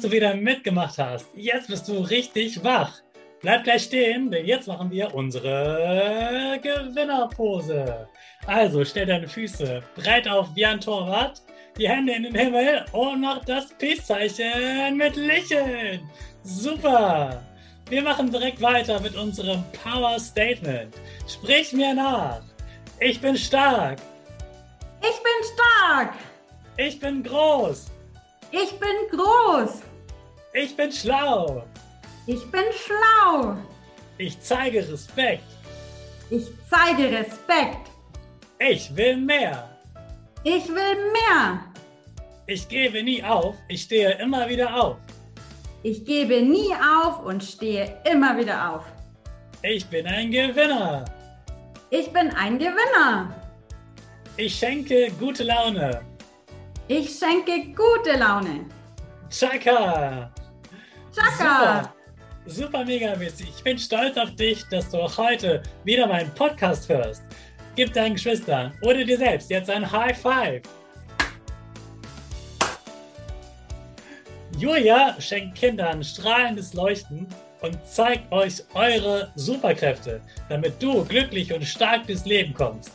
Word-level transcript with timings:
Dass 0.00 0.08
du 0.08 0.16
wieder 0.16 0.34
mitgemacht 0.34 0.96
hast. 0.96 1.26
Jetzt 1.34 1.68
bist 1.68 1.86
du 1.86 1.98
richtig 1.98 2.64
wach. 2.64 3.02
Bleib 3.42 3.64
gleich 3.64 3.82
stehen, 3.82 4.30
denn 4.30 4.46
jetzt 4.46 4.66
machen 4.66 4.90
wir 4.90 5.14
unsere 5.14 6.58
Gewinnerpose. 6.62 8.08
Also 8.46 8.82
stell 8.82 9.04
deine 9.04 9.28
Füße 9.28 9.82
breit 9.96 10.26
auf 10.26 10.48
wie 10.54 10.64
ein 10.64 10.80
Torwart, 10.80 11.42
die 11.76 11.86
Hände 11.86 12.14
in 12.14 12.22
den 12.22 12.34
Himmel 12.34 12.86
und 12.92 13.20
mach 13.20 13.44
das 13.44 13.74
Peace-Zeichen 13.74 14.96
mit 14.96 15.16
Lächeln. 15.16 16.00
Super! 16.44 17.42
Wir 17.90 18.00
machen 18.00 18.32
direkt 18.32 18.62
weiter 18.62 19.00
mit 19.00 19.14
unserem 19.14 19.62
Power 19.84 20.18
Statement. 20.18 20.94
Sprich 21.28 21.74
mir 21.74 21.92
nach. 21.92 22.40
Ich 23.00 23.20
bin 23.20 23.36
stark. 23.36 23.98
Ich 25.02 25.22
bin 25.22 25.54
stark. 25.54 26.14
Ich 26.78 26.98
bin 26.98 27.22
groß. 27.22 27.90
Ich 28.50 28.70
bin 28.80 28.96
groß. 29.10 29.89
Ich 30.52 30.76
bin 30.76 30.90
schlau. 30.90 31.64
Ich 32.26 32.50
bin 32.50 32.64
schlau. 32.72 33.56
Ich 34.18 34.40
zeige 34.40 34.80
Respekt. 34.80 35.44
Ich 36.28 36.46
zeige 36.68 37.10
Respekt. 37.10 37.90
Ich 38.58 38.94
will 38.96 39.16
mehr. 39.16 39.68
Ich 40.42 40.68
will 40.68 41.12
mehr. 41.12 41.64
Ich 42.46 42.68
gebe 42.68 43.02
nie 43.02 43.22
auf. 43.22 43.54
Ich 43.68 43.82
stehe 43.82 44.12
immer 44.18 44.48
wieder 44.48 44.74
auf. 44.74 44.96
Ich 45.82 46.04
gebe 46.04 46.42
nie 46.42 46.74
auf 46.74 47.24
und 47.24 47.42
stehe 47.42 47.96
immer 48.10 48.36
wieder 48.36 48.70
auf. 48.70 48.84
Ich 49.62 49.86
bin 49.86 50.06
ein 50.06 50.30
Gewinner. 50.30 51.04
Ich 51.90 52.12
bin 52.12 52.30
ein 52.34 52.58
Gewinner. 52.58 53.34
Ich 54.36 54.56
schenke 54.56 55.10
gute 55.18 55.44
Laune. 55.44 56.00
Ich 56.88 57.18
schenke 57.18 57.72
gute 57.72 58.18
Laune. 58.18 58.66
Chaka! 59.30 60.32
Chaka! 61.14 61.92
Super, 62.46 62.64
super 62.70 62.84
mega 62.84 63.16
mäßig. 63.16 63.48
Ich 63.56 63.64
bin 63.64 63.78
stolz 63.78 64.16
auf 64.16 64.34
dich, 64.36 64.62
dass 64.70 64.90
du 64.90 64.98
auch 64.98 65.18
heute 65.18 65.62
wieder 65.84 66.06
meinen 66.06 66.32
Podcast 66.34 66.88
hörst. 66.88 67.22
Gib 67.74 67.92
deinen 67.92 68.14
Geschwistern 68.14 68.72
oder 68.82 69.04
dir 69.04 69.18
selbst 69.18 69.50
jetzt 69.50 69.70
ein 69.70 69.90
High 69.90 70.16
Five. 70.16 70.62
Julia 74.56 75.20
schenkt 75.20 75.56
Kindern 75.56 76.04
strahlendes 76.04 76.74
Leuchten 76.74 77.26
und 77.60 77.78
zeigt 77.86 78.30
euch 78.32 78.62
eure 78.74 79.32
Superkräfte, 79.34 80.20
damit 80.48 80.80
du 80.80 81.04
glücklich 81.04 81.52
und 81.52 81.64
stark 81.64 82.06
durchs 82.06 82.24
Leben 82.24 82.54
kommst. 82.54 82.92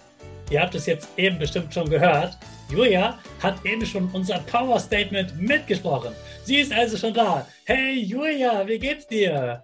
Ihr 0.52 0.62
habt 0.62 0.76
es 0.76 0.86
jetzt 0.86 1.10
eben 1.18 1.40
bestimmt 1.40 1.74
schon 1.74 1.90
gehört. 1.90 2.38
Julia 2.70 3.18
hat 3.46 3.64
eben 3.64 3.86
schon 3.86 4.10
unser 4.12 4.40
Power 4.40 4.80
Statement 4.80 5.40
mitgesprochen. 5.40 6.14
Sie 6.44 6.58
ist 6.58 6.74
also 6.74 6.98
schon 6.98 7.14
da. 7.14 7.48
Hey 7.66 8.00
Julia, 8.00 8.68
wie 8.68 8.80
geht's 8.80 9.06
dir? 9.08 9.62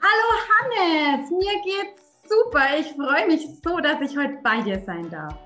Hallo 0.00 0.28
Hannes, 0.48 1.30
mir 1.30 1.56
geht's 1.64 2.02
super. 2.26 2.64
Ich 2.80 2.86
freue 2.86 3.26
mich 3.26 3.42
so, 3.62 3.78
dass 3.78 4.00
ich 4.00 4.16
heute 4.16 4.38
bei 4.42 4.62
dir 4.62 4.82
sein 4.86 5.08
darf. 5.10 5.36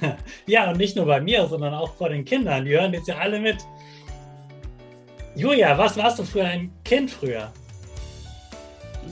ja, 0.46 0.68
und 0.68 0.78
nicht 0.78 0.96
nur 0.96 1.06
bei 1.06 1.20
mir, 1.20 1.46
sondern 1.46 1.72
auch 1.72 1.94
vor 1.94 2.08
den 2.08 2.24
Kindern. 2.24 2.64
Die 2.64 2.72
hören 2.72 2.92
jetzt 2.92 3.06
ja 3.06 3.16
alle 3.18 3.38
mit. 3.38 3.58
Julia, 5.36 5.78
was 5.78 5.96
warst 5.96 6.18
du 6.18 6.24
für 6.24 6.42
ein 6.42 6.72
Kind 6.84 7.12
früher? 7.12 7.52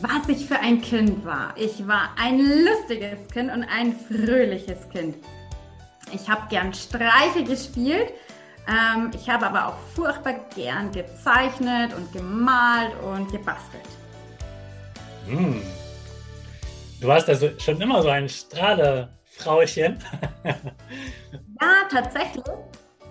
Was 0.00 0.28
ich 0.28 0.44
für 0.44 0.58
ein 0.58 0.80
Kind 0.80 1.24
war. 1.24 1.54
Ich 1.56 1.86
war 1.86 2.10
ein 2.20 2.40
lustiges 2.40 3.18
Kind 3.32 3.52
und 3.52 3.62
ein 3.62 3.94
fröhliches 3.94 4.88
Kind. 4.90 5.14
Ich 6.12 6.28
habe 6.28 6.42
gern 6.48 6.72
Streiche 6.72 7.44
gespielt. 7.44 8.12
Ähm, 8.68 9.10
ich 9.14 9.28
habe 9.28 9.46
aber 9.46 9.68
auch 9.68 9.78
furchtbar 9.94 10.34
gern 10.54 10.92
gezeichnet 10.92 11.94
und 11.94 12.12
gemalt 12.12 12.92
und 13.02 13.30
gebastelt. 13.30 13.84
Hm. 15.26 15.62
Du 17.00 17.08
warst 17.08 17.28
also 17.28 17.50
schon 17.58 17.80
immer 17.80 18.02
so 18.02 18.08
ein 18.08 18.28
Strahlefrauchen. 18.28 19.98
ja, 20.44 21.72
tatsächlich 21.90 22.44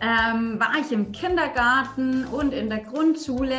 ähm, 0.01 0.59
war 0.59 0.73
ich 0.79 0.91
im 0.91 1.11
Kindergarten 1.11 2.25
und 2.25 2.53
in 2.53 2.69
der 2.69 2.79
Grundschule 2.79 3.55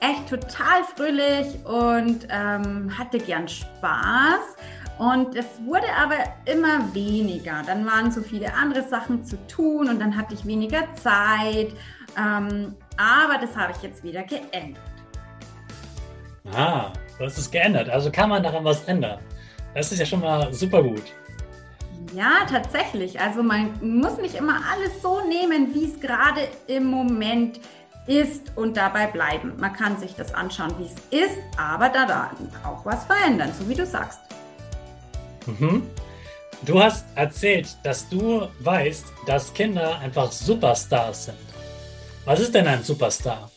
echt 0.00 0.28
total 0.28 0.84
fröhlich 0.94 1.46
und 1.64 2.26
ähm, 2.30 2.96
hatte 2.96 3.18
gern 3.18 3.48
Spaß. 3.48 4.56
Und 4.98 5.36
es 5.36 5.46
wurde 5.64 5.86
aber 5.94 6.16
immer 6.46 6.94
weniger. 6.94 7.62
Dann 7.66 7.84
waren 7.86 8.10
so 8.10 8.22
viele 8.22 8.52
andere 8.54 8.82
Sachen 8.82 9.24
zu 9.24 9.36
tun 9.46 9.88
und 9.88 10.00
dann 10.00 10.16
hatte 10.16 10.34
ich 10.34 10.46
weniger 10.46 10.82
Zeit. 10.94 11.72
Ähm, 12.16 12.74
aber 12.96 13.38
das 13.40 13.54
habe 13.54 13.72
ich 13.76 13.82
jetzt 13.82 14.02
wieder 14.02 14.22
geändert. 14.22 14.82
Ah, 16.54 16.92
du 17.18 17.24
hast 17.24 17.36
es 17.36 17.50
geändert. 17.50 17.90
Also 17.90 18.10
kann 18.10 18.30
man 18.30 18.42
daran 18.42 18.64
was 18.64 18.84
ändern. 18.84 19.18
Das 19.74 19.92
ist 19.92 19.98
ja 19.98 20.06
schon 20.06 20.20
mal 20.20 20.52
super 20.54 20.82
gut. 20.82 21.02
Ja, 22.14 22.46
tatsächlich. 22.48 23.20
Also 23.20 23.42
man 23.42 23.72
muss 23.82 24.16
nicht 24.16 24.36
immer 24.36 24.60
alles 24.72 25.02
so 25.02 25.20
nehmen, 25.28 25.74
wie 25.74 25.84
es 25.84 26.00
gerade 26.00 26.48
im 26.66 26.86
Moment 26.86 27.60
ist 28.06 28.56
und 28.56 28.76
dabei 28.76 29.08
bleiben. 29.08 29.52
Man 29.58 29.72
kann 29.72 29.98
sich 29.98 30.14
das 30.14 30.32
anschauen, 30.32 30.72
wie 30.78 30.84
es 30.84 31.26
ist, 31.26 31.38
aber 31.58 31.88
da 31.88 32.30
auch 32.64 32.86
was 32.86 33.04
verändern, 33.04 33.50
so 33.58 33.68
wie 33.68 33.74
du 33.74 33.84
sagst. 33.84 34.20
Mhm. 35.46 35.82
Du 36.62 36.82
hast 36.82 37.04
erzählt, 37.14 37.68
dass 37.84 38.08
du 38.08 38.48
weißt, 38.60 39.06
dass 39.26 39.52
Kinder 39.52 39.98
einfach 39.98 40.32
Superstars 40.32 41.26
sind. 41.26 41.36
Was 42.24 42.40
ist 42.40 42.54
denn 42.54 42.66
ein 42.66 42.82
Superstar? 42.82 43.50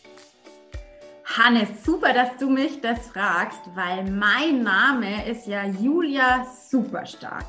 Hannes, 1.25 1.69
super, 1.86 2.12
dass 2.12 2.38
du 2.38 2.50
mich 2.50 2.81
das 2.81 3.07
fragst, 3.07 3.62
weil 3.75 4.03
mein 4.09 4.63
Name 4.63 5.25
ist 5.27 5.47
ja 5.47 5.63
Julia 5.65 6.45
Superstark. 6.69 7.45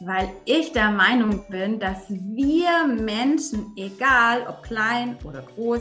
Weil 0.00 0.28
ich 0.44 0.72
der 0.72 0.90
Meinung 0.90 1.44
bin, 1.48 1.80
dass 1.80 2.04
wir 2.08 2.86
Menschen, 2.86 3.72
egal 3.76 4.46
ob 4.48 4.62
klein 4.62 5.16
oder 5.24 5.42
groß, 5.42 5.80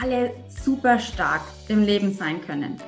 alle 0.00 0.32
super 0.48 0.98
stark 0.98 1.42
im 1.68 1.82
Leben 1.82 2.14
sein 2.14 2.40
können. 2.46 2.80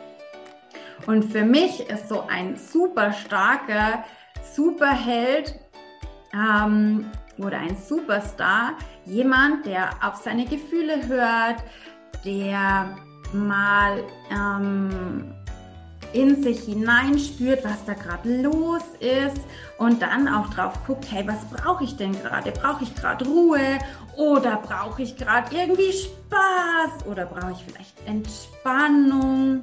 Und 1.06 1.25
für 1.25 1.44
mich 1.44 1.81
ist 1.88 2.08
so 2.08 2.26
ein 2.28 2.56
super 2.56 3.12
starker 3.12 4.04
Superheld 4.55 5.55
ähm, 6.32 7.11
oder 7.38 7.58
ein 7.58 7.76
Superstar 7.76 8.73
jemand, 9.06 9.67
der 9.67 9.91
auf 10.02 10.17
seine 10.17 10.44
Gefühle 10.44 11.06
hört, 11.08 11.62
der 12.25 12.97
mal 13.32 14.02
ähm, 14.31 15.32
in 16.12 16.43
sich 16.43 16.61
hineinspürt, 16.64 17.64
was 17.64 17.85
da 17.85 17.94
gerade 17.94 18.43
los 18.43 18.82
ist 18.99 19.41
und 19.79 20.02
dann 20.02 20.29
auch 20.29 20.50
drauf 20.50 20.75
guckt, 20.87 21.06
hey, 21.11 21.26
was 21.26 21.44
brauche 21.46 21.85
ich 21.85 21.96
denn 21.96 22.12
gerade? 22.12 22.50
Brauche 22.50 22.85
ich 22.85 22.94
gerade 22.94 23.25
Ruhe 23.25 23.79
oder 24.17 24.56
brauche 24.56 25.03
ich 25.03 25.17
gerade 25.17 25.55
irgendwie 25.55 25.93
Spaß 25.93 27.06
oder 27.06 27.26
brauche 27.26 27.53
ich 27.53 27.64
vielleicht 27.64 28.06
Entspannung? 28.06 29.62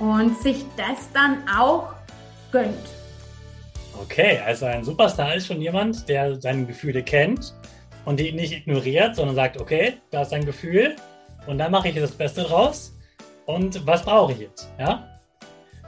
Und 0.00 0.36
sich 0.42 0.64
das 0.76 1.10
dann 1.12 1.48
auch 1.48 1.92
gönnt. 2.50 3.03
Okay, 4.02 4.40
also 4.44 4.66
ein 4.66 4.84
Superstar 4.84 5.34
ist 5.34 5.46
schon 5.46 5.60
jemand, 5.60 6.08
der 6.08 6.40
seine 6.40 6.66
Gefühle 6.66 7.02
kennt 7.02 7.54
und 8.04 8.20
die 8.20 8.32
nicht 8.32 8.52
ignoriert, 8.52 9.16
sondern 9.16 9.36
sagt, 9.36 9.60
okay, 9.60 9.94
da 10.10 10.22
ist 10.22 10.32
ein 10.32 10.44
Gefühl 10.44 10.96
und 11.46 11.58
dann 11.58 11.70
mache 11.70 11.88
ich 11.88 11.94
das 11.94 12.12
Beste 12.12 12.42
draus. 12.42 12.92
Und 13.46 13.86
was 13.86 14.02
brauche 14.04 14.32
ich 14.32 14.38
jetzt? 14.38 14.68
Ja? 14.78 15.08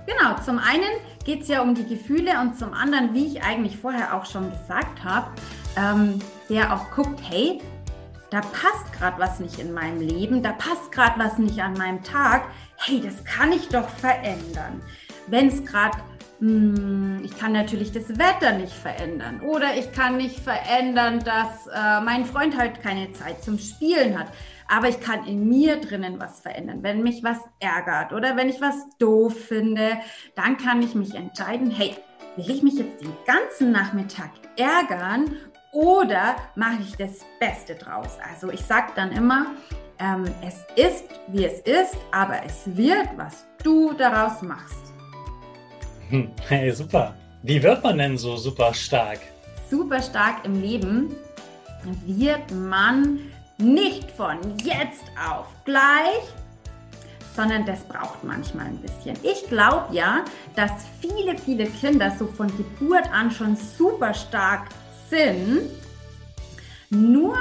Genau, 0.07 0.37
zum 0.45 0.59
einen 0.59 1.01
geht 1.25 1.43
es 1.43 1.49
ja 1.49 1.63
um 1.63 1.75
die 1.75 1.87
Gefühle 1.87 2.41
und 2.41 2.59
zum 2.59 2.73
anderen, 2.73 3.13
wie 3.13 3.27
ich 3.27 3.43
eigentlich 3.43 3.77
vorher 3.77 4.15
auch 4.15 4.25
schon 4.25 4.51
gesagt 4.51 5.03
habe, 5.03 5.29
ähm, 5.77 6.21
der 6.49 6.73
auch 6.73 6.91
guckt, 6.91 7.21
hey, 7.29 7.61
da 8.31 8.41
passt 8.41 8.93
gerade 8.93 9.19
was 9.19 9.41
nicht 9.41 9.59
in 9.59 9.73
meinem 9.73 10.01
Leben, 10.01 10.43
da 10.43 10.53
passt 10.53 10.93
gerade 10.93 11.19
was 11.19 11.39
nicht 11.39 11.61
an 11.61 11.75
meinem 11.75 12.03
Tag. 12.03 12.45
Hey, 12.77 13.01
das 13.01 13.25
kann 13.25 13.53
ich 13.53 13.69
doch 13.69 13.89
verändern. 13.89 14.81
Wenn 15.27 15.49
es 15.49 15.65
gerade 15.65 15.99
ich 16.39 17.39
kann 17.39 17.53
natürlich 17.53 17.93
das 17.93 18.11
Wetter 18.11 18.53
nicht 18.53 18.75
verändern 18.75 19.41
oder 19.41 19.75
ich 19.75 19.91
kann 19.93 20.19
nicht 20.19 20.39
verändern, 20.39 21.21
dass 21.21 21.67
äh, 21.67 22.01
mein 22.03 22.27
Freund 22.27 22.59
halt 22.59 22.83
keine 22.83 23.11
Zeit 23.13 23.43
zum 23.43 23.59
Spielen 23.59 24.19
hat. 24.19 24.29
Aber 24.69 24.89
ich 24.89 25.01
kann 25.01 25.27
in 25.27 25.49
mir 25.49 25.81
drinnen 25.81 26.21
was 26.21 26.41
verändern. 26.41 26.83
Wenn 26.83 27.03
mich 27.03 27.23
was 27.23 27.39
ärgert 27.61 28.13
oder 28.13 28.37
wenn 28.37 28.51
ich 28.51 28.61
was 28.61 28.75
doof 28.99 29.35
finde, 29.47 29.99
dann 30.35 30.59
kann 30.59 30.83
ich 30.83 30.95
mich 30.95 31.15
entscheiden, 31.15 31.71
hey, 31.71 31.97
will 32.37 32.51
ich 32.51 32.63
mich 32.63 32.75
jetzt 32.75 33.01
den 33.01 33.15
ganzen 33.25 33.73
Nachmittag 33.73 34.31
ärgern 34.57 35.37
oder 35.73 36.37
mache 36.55 36.83
ich 36.83 36.97
das 36.97 37.25
Beste 37.41 37.77
draus? 37.77 38.19
Also 38.31 38.51
ich 38.51 38.61
sage 38.61 38.93
dann 38.95 39.13
immer, 39.13 39.55
ähm, 39.99 40.25
es 40.43 40.65
ist, 40.75 41.05
wie 41.29 41.47
es 41.47 41.61
ist, 41.61 41.97
aber 42.13 42.43
es 42.45 42.77
wird, 42.77 43.09
was 43.17 43.47
du 43.63 43.95
daraus 43.95 44.43
machst. 44.43 44.96
Hm, 46.11 46.31
hey, 46.49 46.71
super. 46.71 47.15
Wie 47.43 47.61
wird 47.61 47.83
man 47.83 47.99
denn 47.99 48.17
so 48.17 48.37
super 48.37 48.73
stark? 48.73 49.19
Super 49.69 50.01
stark 50.01 50.45
im 50.45 50.61
Leben 50.61 51.17
wird 52.05 52.51
man 52.53 53.19
nicht 53.59 54.11
von 54.13 54.39
jetzt 54.63 55.05
auf 55.17 55.47
gleich, 55.65 56.23
sondern 57.35 57.67
das 57.67 57.81
braucht 57.85 58.23
manchmal 58.23 58.67
ein 58.67 58.79
bisschen. 58.79 59.17
Ich 59.23 59.49
glaube 59.49 59.93
ja, 59.95 60.25
dass 60.55 60.71
viele, 61.01 61.37
viele 61.37 61.67
Kinder 61.67 62.15
so 62.17 62.27
von 62.27 62.49
Geburt 62.57 63.11
an 63.13 63.31
schon 63.31 63.57
super 63.57 64.15
stark 64.15 64.69
sind. 65.11 65.71
Nur 66.91 67.37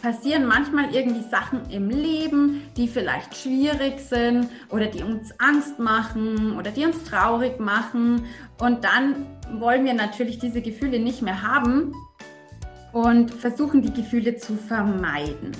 passieren 0.00 0.46
manchmal 0.46 0.94
irgendwie 0.94 1.22
Sachen 1.28 1.68
im 1.70 1.90
Leben, 1.90 2.62
die 2.76 2.88
vielleicht 2.88 3.36
schwierig 3.36 4.00
sind 4.00 4.48
oder 4.68 4.86
die 4.86 5.02
uns 5.02 5.32
Angst 5.38 5.78
machen 5.78 6.56
oder 6.58 6.70
die 6.70 6.84
uns 6.84 7.04
traurig 7.04 7.60
machen. 7.60 8.24
Und 8.58 8.84
dann 8.84 9.26
wollen 9.58 9.84
wir 9.84 9.94
natürlich 9.94 10.38
diese 10.38 10.62
Gefühle 10.62 10.98
nicht 10.98 11.22
mehr 11.22 11.42
haben 11.42 11.94
und 12.92 13.32
versuchen 13.32 13.82
die 13.82 13.92
Gefühle 13.92 14.36
zu 14.36 14.56
vermeiden. 14.56 15.52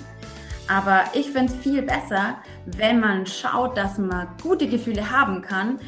Aber 0.67 1.03
ich 1.13 1.31
finde 1.31 1.51
es 1.53 1.59
viel 1.59 1.81
besser, 1.81 2.37
wenn 2.65 2.99
man 2.99 3.25
schaut, 3.25 3.75
dass 3.77 3.97
man 3.97 4.27
gute 4.41 4.67
Gefühle 4.67 5.11
haben 5.11 5.41
kann 5.41 5.79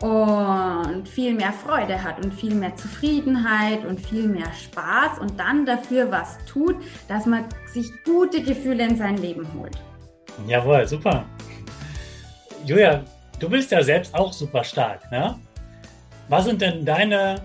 und 0.00 1.08
viel 1.08 1.34
mehr 1.34 1.52
Freude 1.52 2.02
hat 2.02 2.24
und 2.24 2.32
viel 2.32 2.54
mehr 2.54 2.74
Zufriedenheit 2.76 3.84
und 3.84 4.00
viel 4.00 4.28
mehr 4.28 4.52
Spaß 4.52 5.18
und 5.20 5.38
dann 5.38 5.66
dafür 5.66 6.10
was 6.10 6.38
tut, 6.46 6.76
dass 7.08 7.26
man 7.26 7.44
sich 7.72 7.90
gute 8.04 8.42
Gefühle 8.42 8.86
in 8.86 8.96
sein 8.96 9.16
Leben 9.16 9.46
holt. 9.58 9.76
Jawohl, 10.46 10.86
super. 10.86 11.24
Julia, 12.64 13.02
du 13.38 13.48
bist 13.48 13.70
ja 13.72 13.82
selbst 13.82 14.14
auch 14.14 14.32
super 14.32 14.62
stark, 14.62 15.10
ne? 15.10 15.36
Was 16.28 16.44
sind 16.44 16.60
denn 16.60 16.84
deine 16.84 17.40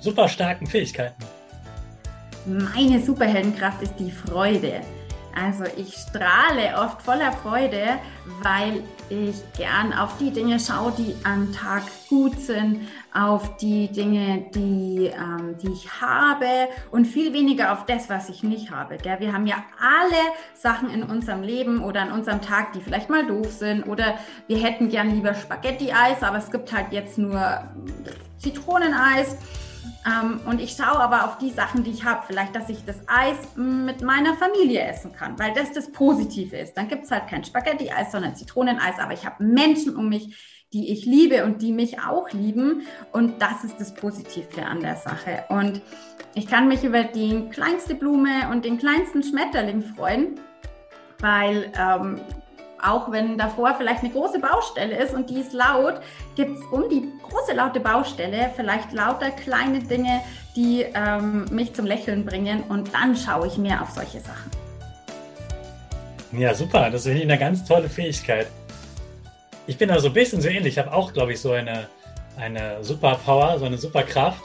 super 0.00 0.28
starken 0.28 0.66
Fähigkeiten? 0.66 1.22
Meine 2.46 3.00
Superheldenkraft 3.00 3.82
ist 3.82 3.94
die 3.98 4.10
Freude. 4.10 4.80
Also 5.34 5.64
ich 5.76 5.94
strahle 5.94 6.76
oft 6.76 7.02
voller 7.02 7.32
Freude, 7.32 7.98
weil 8.42 8.82
ich 9.08 9.42
gern 9.56 9.92
auf 9.92 10.16
die 10.18 10.30
Dinge 10.30 10.58
schaue, 10.60 10.92
die 10.92 11.14
am 11.24 11.52
Tag 11.52 11.82
gut 12.08 12.38
sind, 12.38 12.88
auf 13.14 13.56
die 13.56 13.88
Dinge, 13.88 14.46
die, 14.54 15.10
ähm, 15.14 15.56
die 15.62 15.72
ich 15.72 16.00
habe 16.00 16.68
und 16.90 17.06
viel 17.06 17.32
weniger 17.32 17.72
auf 17.72 17.86
das, 17.86 18.08
was 18.08 18.28
ich 18.28 18.42
nicht 18.42 18.70
habe. 18.70 18.96
Gell? 18.96 19.20
Wir 19.20 19.32
haben 19.32 19.46
ja 19.46 19.64
alle 19.80 20.22
Sachen 20.54 20.90
in 20.90 21.02
unserem 21.02 21.42
Leben 21.42 21.82
oder 21.82 22.02
an 22.02 22.12
unserem 22.12 22.40
Tag, 22.40 22.72
die 22.72 22.80
vielleicht 22.80 23.10
mal 23.10 23.26
doof 23.26 23.52
sind 23.52 23.84
oder 23.84 24.18
wir 24.46 24.58
hätten 24.58 24.88
gern 24.88 25.14
lieber 25.14 25.34
Spaghetti-Eis, 25.34 26.22
aber 26.22 26.38
es 26.38 26.50
gibt 26.50 26.72
halt 26.72 26.92
jetzt 26.92 27.18
nur 27.18 27.62
Zitroneneis. 28.38 29.36
Ähm, 30.06 30.40
und 30.46 30.60
ich 30.60 30.72
schaue 30.72 30.98
aber 30.98 31.24
auf 31.24 31.38
die 31.38 31.50
Sachen, 31.50 31.84
die 31.84 31.90
ich 31.90 32.04
habe. 32.04 32.22
Vielleicht, 32.26 32.54
dass 32.54 32.68
ich 32.68 32.84
das 32.84 32.96
Eis 33.06 33.36
mit 33.56 34.02
meiner 34.02 34.34
Familie 34.34 34.82
essen 34.82 35.12
kann, 35.12 35.38
weil 35.38 35.52
das 35.54 35.72
das 35.72 35.90
Positive 35.92 36.56
ist. 36.56 36.74
Dann 36.74 36.88
gibt 36.88 37.04
es 37.04 37.10
halt 37.10 37.28
kein 37.28 37.44
Spaghetti-Eis, 37.44 38.12
sondern 38.12 38.36
Zitroneneis. 38.36 38.98
Aber 38.98 39.12
ich 39.12 39.24
habe 39.24 39.42
Menschen 39.44 39.96
um 39.96 40.08
mich, 40.08 40.64
die 40.72 40.90
ich 40.92 41.04
liebe 41.04 41.44
und 41.44 41.62
die 41.62 41.72
mich 41.72 42.00
auch 42.00 42.30
lieben. 42.30 42.82
Und 43.12 43.40
das 43.42 43.64
ist 43.64 43.80
das 43.80 43.94
Positive 43.94 44.64
an 44.64 44.80
der 44.80 44.96
Sache. 44.96 45.44
Und 45.48 45.82
ich 46.34 46.46
kann 46.46 46.68
mich 46.68 46.82
über 46.84 47.04
die 47.04 47.48
kleinste 47.50 47.94
Blume 47.94 48.48
und 48.50 48.64
den 48.64 48.78
kleinsten 48.78 49.22
Schmetterling 49.22 49.82
freuen, 49.82 50.40
weil 51.20 51.70
ähm, 51.78 52.20
auch 52.82 53.10
wenn 53.10 53.38
davor 53.38 53.74
vielleicht 53.76 54.00
eine 54.02 54.12
große 54.12 54.38
Baustelle 54.40 54.96
ist 54.96 55.14
und 55.14 55.30
die 55.30 55.40
ist 55.40 55.52
laut, 55.52 56.00
gibt 56.34 56.58
es 56.58 56.64
um 56.70 56.88
die 56.88 57.08
große 57.28 57.52
laute 57.54 57.80
Baustelle 57.80 58.50
vielleicht 58.54 58.92
lauter 58.92 59.30
kleine 59.30 59.80
Dinge, 59.80 60.20
die 60.56 60.84
ähm, 60.94 61.46
mich 61.50 61.72
zum 61.74 61.86
Lächeln 61.86 62.24
bringen 62.24 62.64
und 62.68 62.92
dann 62.92 63.16
schaue 63.16 63.46
ich 63.46 63.56
mehr 63.56 63.80
auf 63.82 63.90
solche 63.90 64.20
Sachen. 64.20 64.50
Ja, 66.32 66.54
super. 66.54 66.90
Das 66.90 67.06
ist 67.06 67.20
eine 67.20 67.38
ganz 67.38 67.64
tolle 67.64 67.88
Fähigkeit. 67.88 68.46
Ich 69.66 69.76
bin 69.76 69.88
da 69.88 70.00
so 70.00 70.08
ein 70.08 70.14
bisschen 70.14 70.40
so 70.40 70.48
ähnlich. 70.48 70.74
Ich 70.74 70.78
habe 70.78 70.92
auch, 70.92 71.12
glaube 71.12 71.32
ich, 71.32 71.40
so 71.40 71.52
eine, 71.52 71.88
eine 72.36 72.82
Superpower, 72.82 73.58
so 73.58 73.66
eine 73.66 73.78
Superkraft, 73.78 74.42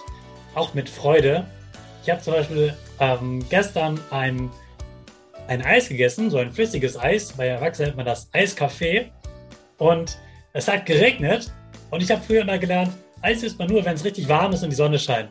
auch 0.53 0.73
mit 0.73 0.89
Freude. 0.89 1.45
Ich 2.03 2.09
habe 2.09 2.21
zum 2.21 2.33
Beispiel 2.33 2.73
ähm, 2.99 3.43
gestern 3.49 3.99
ein 4.11 4.51
ein 5.47 5.63
Eis 5.63 5.89
gegessen, 5.89 6.29
so 6.29 6.37
ein 6.37 6.51
flüssiges 6.51 6.99
Eis. 6.99 7.33
Bei 7.33 7.47
Erwachsenen 7.47 7.89
nennt 7.89 7.97
man 7.97 8.05
das 8.05 8.29
Eiskaffee. 8.33 9.11
Und 9.77 10.17
es 10.53 10.67
hat 10.67 10.85
geregnet. 10.85 11.51
Und 11.89 12.03
ich 12.03 12.11
habe 12.11 12.21
früher 12.21 12.41
immer 12.41 12.57
gelernt, 12.57 12.91
Eis 13.21 13.43
isst 13.43 13.57
man 13.57 13.69
nur, 13.69 13.83
wenn 13.83 13.95
es 13.95 14.03
richtig 14.03 14.27
warm 14.27 14.53
ist 14.53 14.63
und 14.63 14.69
die 14.69 14.75
Sonne 14.75 14.99
scheint. 14.99 15.29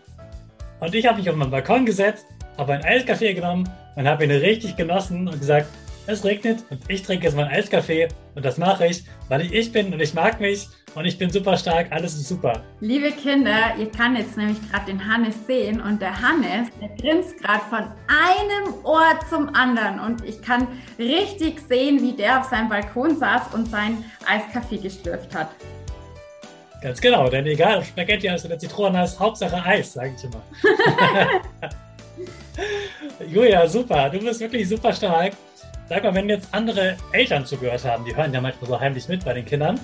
Und 0.81 0.95
ich 0.95 1.07
habe 1.07 1.19
mich 1.19 1.29
auf 1.31 1.37
meinen 1.37 1.51
Balkon 1.51 1.87
gesetzt, 1.87 2.27
habe 2.59 2.75
ein 2.75 2.85
Eiskaffee 2.85 3.35
genommen 3.35 3.69
und 3.95 4.09
habe 4.09 4.25
ihn 4.25 4.31
richtig 4.31 4.77
genossen 4.77 5.29
und 5.29 5.39
gesagt, 5.39 5.69
es 6.07 6.25
regnet 6.25 6.65
und 6.71 6.81
ich 6.89 7.03
trinke 7.03 7.25
jetzt 7.25 7.37
mein 7.37 7.49
Eiskaffee 7.49 8.09
und 8.35 8.45
das 8.45 8.59
mache 8.59 8.87
ich, 8.87 9.05
weil 9.29 9.43
ich 9.43 9.53
ich 9.53 9.73
bin 9.73 9.93
und 9.93 10.01
ich 10.01 10.15
mag 10.15 10.41
mich 10.41 10.69
und 10.95 11.05
ich 11.05 11.19
bin 11.19 11.31
super 11.31 11.57
stark, 11.57 11.91
alles 11.91 12.15
ist 12.15 12.29
super. 12.29 12.63
Liebe 12.81 13.11
Kinder, 13.13 13.75
ihr 13.79 13.91
kann 13.91 14.17
jetzt 14.17 14.37
nämlich 14.37 14.59
gerade 14.71 14.87
den 14.87 15.07
Hannes 15.07 15.35
sehen 15.47 15.81
und 15.81 16.01
der 16.01 16.21
Hannes, 16.21 16.69
der 16.81 16.89
grinst 16.97 17.39
gerade 17.43 17.61
von 17.69 17.85
einem 18.09 18.75
Ohr 18.85 19.19
zum 19.29 19.55
anderen 19.55 20.01
und 20.01 20.25
ich 20.25 20.41
kann 20.41 20.69
richtig 20.99 21.61
sehen, 21.61 22.01
wie 22.01 22.13
der 22.13 22.41
auf 22.41 22.47
seinem 22.47 22.69
Balkon 22.69 23.17
saß 23.17 23.55
und 23.55 23.69
seinen 23.71 24.05
Eiskaffee 24.27 24.79
gestürft 24.79 25.35
hat. 25.35 25.51
Ganz 26.83 27.01
genau, 27.01 27.29
denn 27.29 27.47
egal 27.47 27.79
ob 27.79 27.85
Spaghetti 27.85 28.29
Eis 28.29 28.45
oder 28.45 28.59
Zitroneneis, 28.59 29.19
Hauptsache 29.19 29.65
Eis, 29.65 29.95
sage 29.95 30.15
ich 30.17 30.25
immer. 30.25 30.43
Julia, 33.29 33.67
super, 33.67 34.09
du 34.11 34.19
bist 34.21 34.41
wirklich 34.41 34.69
super 34.69 34.93
stark. 34.93 35.33
Sag 35.89 36.03
mal, 36.03 36.15
wenn 36.15 36.29
jetzt 36.29 36.53
andere 36.53 36.97
Eltern 37.13 37.47
zugehört 37.47 37.85
haben, 37.85 38.05
die 38.05 38.17
hören 38.17 38.35
ja 38.35 38.41
manchmal 38.41 38.69
so 38.69 38.81
heimlich 38.81 39.07
mit 39.09 39.25
bei 39.25 39.35
den 39.35 39.45
Kindern 39.45 39.79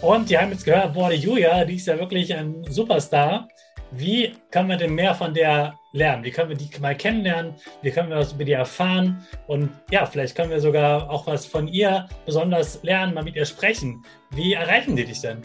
und 0.00 0.30
die 0.30 0.38
haben 0.38 0.52
jetzt 0.52 0.64
gehört, 0.64 0.94
boah, 0.94 1.10
die 1.10 1.16
Julia, 1.16 1.64
die 1.64 1.76
ist 1.76 1.86
ja 1.86 1.98
wirklich 1.98 2.32
ein 2.34 2.64
Superstar. 2.68 3.48
Wie 3.90 4.34
können 4.50 4.68
wir 4.68 4.76
denn 4.76 4.94
mehr 4.94 5.14
von 5.14 5.34
der 5.34 5.74
lernen? 5.92 6.22
Wie 6.22 6.30
können 6.30 6.48
wir 6.48 6.56
die 6.56 6.70
mal 6.80 6.96
kennenlernen? 6.96 7.54
Wie 7.82 7.90
können 7.90 8.08
wir 8.08 8.16
was 8.16 8.32
über 8.32 8.44
die 8.44 8.52
erfahren? 8.52 9.26
Und 9.48 9.70
ja, 9.90 10.06
vielleicht 10.06 10.36
können 10.36 10.50
wir 10.50 10.60
sogar 10.60 11.10
auch 11.10 11.26
was 11.26 11.44
von 11.44 11.66
ihr 11.66 12.08
besonders 12.24 12.82
lernen, 12.84 13.12
mal 13.12 13.24
mit 13.24 13.34
ihr 13.34 13.44
sprechen. 13.44 14.04
Wie 14.30 14.54
erreichen 14.54 14.94
die 14.94 15.04
dich 15.04 15.20
denn? 15.20 15.42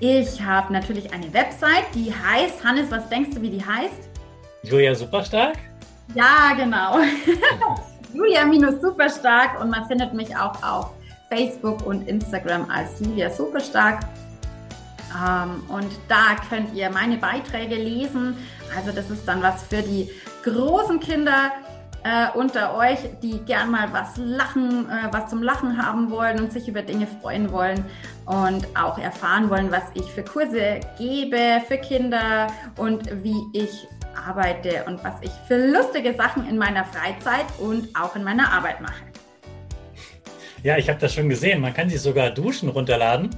Ich 0.00 0.40
habe 0.42 0.72
natürlich 0.72 1.12
eine 1.12 1.32
Website, 1.32 1.86
die 1.94 2.12
heißt, 2.12 2.62
Hannes, 2.62 2.90
was 2.90 3.08
denkst 3.08 3.30
du, 3.34 3.42
wie 3.42 3.50
die 3.50 3.64
heißt? 3.64 4.10
Julia 4.64 4.94
Superstark? 4.94 5.56
Ja, 6.14 6.54
genau. 6.56 6.98
Julia-Superstark 8.12 9.60
und 9.60 9.70
man 9.70 9.86
findet 9.86 10.14
mich 10.14 10.36
auch 10.36 10.62
auf 10.62 10.90
Facebook 11.28 11.84
und 11.86 12.08
Instagram 12.08 12.70
als 12.70 13.00
Julia 13.00 13.30
Superstark. 13.30 14.00
Ähm, 15.14 15.62
und 15.68 15.90
da 16.08 16.36
könnt 16.48 16.74
ihr 16.74 16.90
meine 16.90 17.16
Beiträge 17.16 17.76
lesen. 17.76 18.36
Also 18.76 18.92
das 18.92 19.10
ist 19.10 19.26
dann 19.26 19.42
was 19.42 19.62
für 19.64 19.82
die 19.82 20.10
großen 20.42 21.00
Kinder 21.00 21.52
äh, 22.04 22.36
unter 22.36 22.76
euch, 22.76 22.98
die 23.22 23.38
gern 23.40 23.70
mal 23.70 23.92
was 23.92 24.16
lachen, 24.16 24.88
äh, 24.88 25.08
was 25.12 25.30
zum 25.30 25.42
Lachen 25.42 25.84
haben 25.84 26.10
wollen 26.10 26.40
und 26.40 26.52
sich 26.52 26.68
über 26.68 26.82
Dinge 26.82 27.06
freuen 27.20 27.50
wollen 27.52 27.84
und 28.26 28.66
auch 28.76 28.98
erfahren 28.98 29.50
wollen, 29.50 29.70
was 29.70 29.82
ich 29.94 30.04
für 30.04 30.22
Kurse 30.22 30.80
gebe 30.96 31.60
für 31.66 31.78
Kinder 31.78 32.46
und 32.76 33.22
wie 33.22 33.42
ich 33.52 33.88
arbeite 34.28 34.84
und 34.86 35.02
was 35.02 35.14
ich 35.22 35.30
für 35.46 35.56
lustige 35.56 36.14
Sachen 36.14 36.48
in 36.48 36.58
meiner 36.58 36.84
Freizeit 36.84 37.46
und 37.58 37.88
auch 37.98 38.14
in 38.14 38.24
meiner 38.24 38.52
Arbeit 38.52 38.80
mache. 38.80 39.02
Ja, 40.62 40.76
ich 40.76 40.88
habe 40.88 40.98
das 40.98 41.14
schon 41.14 41.28
gesehen. 41.28 41.60
Man 41.60 41.72
kann 41.72 41.88
sich 41.88 42.00
sogar 42.00 42.30
Duschen 42.30 42.68
runterladen. 42.68 43.30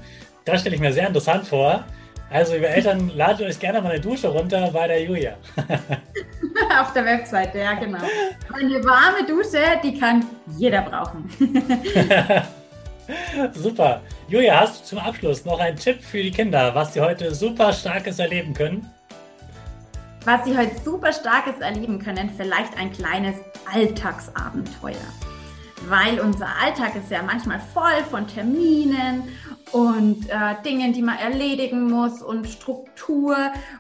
Das 0.44 0.62
stelle 0.62 0.74
ich 0.74 0.80
mir 0.80 0.92
sehr 0.92 1.06
interessant 1.06 1.46
vor. 1.46 1.84
Also, 2.30 2.54
liebe 2.54 2.68
Eltern, 2.68 3.08
ladet 3.14 3.46
euch 3.46 3.58
gerne 3.58 3.82
mal 3.82 3.90
eine 3.90 4.00
Dusche 4.00 4.28
runter 4.28 4.70
bei 4.72 4.86
der 4.86 5.02
Julia. 5.02 5.36
Auf 6.80 6.92
der 6.92 7.04
Webseite, 7.04 7.58
ja, 7.58 7.74
genau. 7.74 7.98
Eine 8.54 8.82
warme 8.84 9.26
Dusche, 9.26 9.62
die 9.82 9.98
kann 9.98 10.24
jeder 10.56 10.82
brauchen. 10.82 11.28
super. 13.54 14.00
Julia, 14.28 14.60
hast 14.60 14.80
du 14.80 14.84
zum 14.86 14.98
Abschluss 15.00 15.44
noch 15.44 15.58
einen 15.58 15.76
Tipp 15.76 16.02
für 16.02 16.22
die 16.22 16.30
Kinder, 16.30 16.74
was 16.74 16.94
sie 16.94 17.00
heute 17.00 17.34
super 17.34 17.72
Starkes 17.72 18.20
erleben 18.20 18.54
können? 18.54 18.88
Was 20.24 20.44
sie 20.44 20.56
heute 20.56 20.76
super 20.84 21.12
Starkes 21.12 21.58
erleben 21.60 21.98
können, 21.98 22.30
vielleicht 22.36 22.76
ein 22.76 22.92
kleines 22.92 23.36
Alltagsabenteuer 23.72 24.96
weil 25.88 26.20
unser 26.20 26.48
Alltag 26.60 26.94
ist 26.96 27.10
ja 27.10 27.22
manchmal 27.22 27.60
voll 27.72 28.04
von 28.10 28.26
Terminen 28.26 29.24
und 29.72 30.28
äh, 30.28 30.60
Dingen, 30.64 30.92
die 30.92 31.02
man 31.02 31.18
erledigen 31.18 31.90
muss 31.90 32.22
und 32.22 32.48
Struktur. 32.48 33.36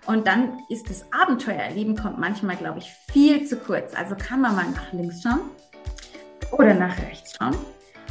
Und 0.06 0.26
dann 0.26 0.58
ist 0.68 0.88
das 0.88 1.04
Abenteuererleben 1.12 1.96
kommt 1.96 2.18
manchmal, 2.18 2.56
glaube 2.56 2.78
ich, 2.78 2.92
viel 3.12 3.46
zu 3.46 3.56
kurz. 3.56 3.94
Also 3.94 4.14
kann 4.14 4.40
man 4.40 4.54
mal 4.54 4.70
nach 4.70 4.92
links 4.92 5.22
schauen 5.22 5.40
oder 6.52 6.74
nach 6.74 6.96
rechts 6.98 7.36
schauen 7.36 7.56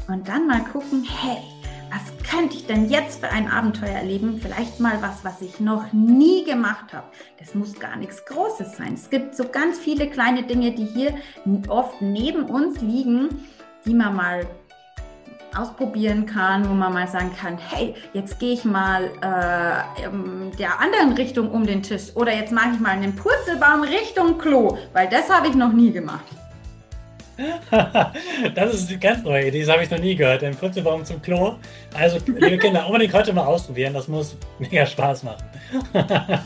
und 0.08 0.28
dann 0.28 0.48
mal 0.48 0.64
gucken, 0.64 1.04
hey, 1.04 1.59
was 1.92 2.30
könnte 2.30 2.56
ich 2.56 2.68
denn 2.68 2.90
jetzt 2.90 3.20
für 3.20 3.30
ein 3.30 3.50
Abenteuer 3.50 3.90
erleben? 3.90 4.40
Vielleicht 4.42 4.80
mal 4.80 5.02
was, 5.02 5.24
was 5.24 5.42
ich 5.42 5.60
noch 5.60 5.92
nie 5.94 6.44
gemacht 6.44 6.94
habe. 6.94 7.08
Das 7.40 7.56
muss 7.56 7.80
gar 7.80 7.96
nichts 7.96 8.26
Großes 8.26 8.78
sein. 8.78 8.94
Es 8.94 9.10
gibt 9.10 9.36
so 9.36 9.48
ganz 9.48 9.80
viele 9.80 10.08
kleine 10.08 10.44
Dinge, 10.44 10.72
die 10.72 10.86
hier 10.86 11.16
oft 11.68 12.02
neben 12.02 12.46
uns 12.46 12.82
liegen 12.82 13.30
die 13.86 13.94
man 13.94 14.16
mal 14.16 14.46
ausprobieren 15.56 16.28
kann, 16.28 16.70
wo 16.70 16.74
man 16.74 16.94
mal 16.94 17.08
sagen 17.08 17.32
kann, 17.36 17.58
hey, 17.58 17.96
jetzt 18.14 18.38
gehe 18.40 18.54
ich 18.54 18.66
mal 18.66 19.06
äh, 19.06 20.58
der 20.58 20.80
anderen 20.80 21.14
Richtung 21.14 21.50
um 21.50 21.66
den 21.66 21.82
Tisch 21.82 22.16
oder 22.16 22.34
jetzt 22.34 22.52
mache 22.52 22.70
ich 22.76 22.80
mal 22.80 22.92
einen 22.92 23.16
Purzelbaum 23.16 23.82
Richtung 23.82 24.38
Klo, 24.38 24.78
weil 24.94 25.10
das 25.10 25.28
habe 25.30 25.48
ich 25.48 25.56
noch 25.56 25.74
nie 25.74 25.92
gemacht. 25.92 26.26
das 28.56 28.74
ist 28.74 28.90
eine 28.90 29.00
ganz 29.00 29.24
neue 29.24 29.48
Idee, 29.48 29.62
das 29.62 29.70
habe 29.70 29.84
ich 29.84 29.90
noch 29.90 30.00
nie 30.00 30.16
gehört. 30.16 30.44
Ein 30.44 30.56
Purzelbaum 30.56 31.06
zum 31.06 31.22
Klo. 31.22 31.56
Also, 31.94 32.18
liebe 32.26 32.58
Kinder, 32.58 32.86
unbedingt 32.86 33.14
heute 33.14 33.34
mal 33.34 33.46
ausprobieren, 33.46 33.94
das 33.94 34.08
muss 34.08 34.36
mega 34.60 34.86
Spaß 34.86 35.24
machen. 35.24 35.44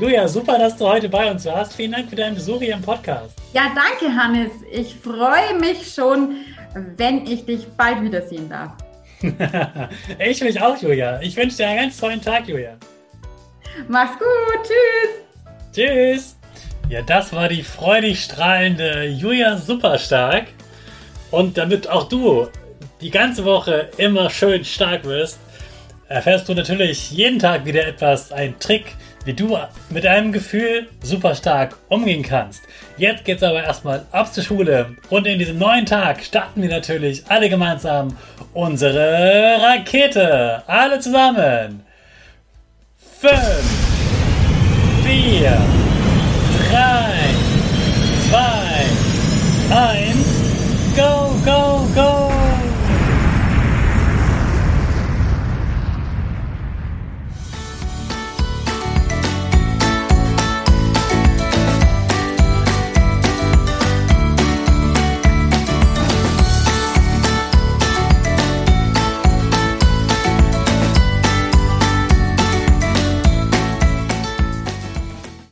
Julia, 0.00 0.28
super, 0.28 0.58
dass 0.58 0.76
du 0.76 0.86
heute 0.86 1.08
bei 1.08 1.30
uns 1.30 1.44
warst. 1.46 1.74
Vielen 1.74 1.92
Dank 1.92 2.10
für 2.10 2.16
deinen 2.16 2.34
Besuch 2.34 2.60
hier 2.60 2.74
im 2.74 2.82
Podcast. 2.82 3.38
Ja, 3.52 3.72
danke, 3.74 4.14
Hannes. 4.14 4.50
Ich 4.70 4.94
freue 4.94 5.58
mich 5.58 5.92
schon, 5.92 6.36
wenn 6.96 7.26
ich 7.26 7.44
dich 7.44 7.66
bald 7.76 8.02
wiedersehen 8.02 8.48
darf. 8.48 8.72
ich 10.18 10.40
mich 10.40 10.60
auch, 10.60 10.76
Julia. 10.76 11.20
Ich 11.22 11.36
wünsche 11.36 11.56
dir 11.56 11.68
einen 11.68 11.80
ganz 11.80 11.98
tollen 11.98 12.20
Tag, 12.20 12.46
Julia. 12.48 12.76
Mach's 13.88 14.18
gut. 14.18 14.62
Tschüss. 14.64 15.72
Tschüss. 15.72 16.37
Ja, 16.88 17.02
das 17.02 17.34
war 17.34 17.50
die 17.50 17.62
freudig 17.62 18.22
strahlende 18.24 19.04
Julia 19.04 19.58
Superstark. 19.58 20.46
Und 21.30 21.58
damit 21.58 21.86
auch 21.86 22.08
du 22.08 22.48
die 23.02 23.10
ganze 23.10 23.44
Woche 23.44 23.90
immer 23.98 24.30
schön 24.30 24.64
stark 24.64 25.04
wirst, 25.04 25.38
erfährst 26.08 26.48
du 26.48 26.54
natürlich 26.54 27.10
jeden 27.10 27.38
Tag 27.38 27.66
wieder 27.66 27.86
etwas, 27.86 28.32
ein 28.32 28.58
Trick, 28.58 28.96
wie 29.26 29.34
du 29.34 29.58
mit 29.90 30.04
deinem 30.04 30.32
Gefühl 30.32 30.88
super 31.02 31.34
stark 31.34 31.76
umgehen 31.90 32.22
kannst. 32.22 32.62
Jetzt 32.96 33.26
geht's 33.26 33.42
aber 33.42 33.62
erstmal 33.62 34.06
ab 34.10 34.32
zur 34.32 34.42
Schule 34.42 34.96
und 35.10 35.26
in 35.26 35.38
diesem 35.38 35.58
neuen 35.58 35.84
Tag 35.84 36.24
starten 36.24 36.62
wir 36.62 36.70
natürlich 36.70 37.22
alle 37.28 37.50
gemeinsam 37.50 38.16
unsere 38.54 39.58
Rakete. 39.60 40.62
Alle 40.66 40.98
zusammen. 41.00 41.82
5, 43.20 43.34
4, 45.04 45.77
Hi. 49.70 50.07